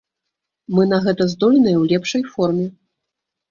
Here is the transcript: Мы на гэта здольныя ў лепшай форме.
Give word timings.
Мы 0.75 0.85
на 0.93 0.99
гэта 1.03 1.27
здольныя 1.35 1.77
ў 1.81 1.85
лепшай 1.93 2.27
форме. 2.33 2.67